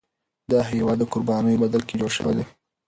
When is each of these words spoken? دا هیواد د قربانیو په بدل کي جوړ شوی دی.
دا 0.51 0.59
هیواد 0.71 0.97
د 1.01 1.03
قربانیو 1.13 1.57
په 1.59 1.61
بدل 1.63 1.81
کي 1.87 1.95
جوړ 1.99 2.11
شوی 2.17 2.33
دی. 2.37 2.45